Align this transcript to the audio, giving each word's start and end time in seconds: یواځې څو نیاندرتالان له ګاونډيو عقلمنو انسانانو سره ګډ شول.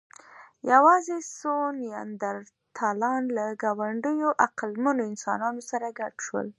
یواځې 0.71 1.17
څو 1.37 1.53
نیاندرتالان 1.81 3.21
له 3.37 3.45
ګاونډيو 3.63 4.29
عقلمنو 4.45 5.01
انسانانو 5.11 5.61
سره 5.69 5.87
ګډ 5.99 6.13
شول. 6.25 6.47